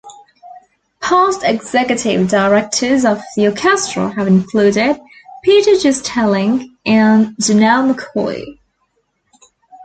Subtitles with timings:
[0.99, 4.99] Past executive directors of the orchestra have included
[5.43, 8.57] Peter Gistelinck and Janelle McCoy.